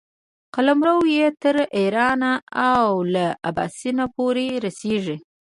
قلمرو 0.55 0.97
یې 1.15 1.27
تر 1.41 1.55
ایرانه 1.77 2.33
او 2.71 2.85
له 3.13 3.25
اباسین 3.49 3.97
پورې 4.15 4.47
رسېږي. 4.65 5.17